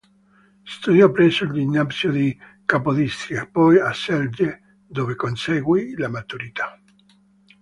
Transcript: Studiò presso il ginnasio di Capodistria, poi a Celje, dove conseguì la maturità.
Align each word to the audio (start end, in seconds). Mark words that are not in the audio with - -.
Studiò 0.63 1.11
presso 1.11 1.43
il 1.43 1.51
ginnasio 1.51 2.09
di 2.09 2.35
Capodistria, 2.65 3.45
poi 3.47 3.77
a 3.79 3.91
Celje, 3.93 4.79
dove 4.87 5.13
conseguì 5.13 5.93
la 5.95 6.09
maturità. 6.09 6.81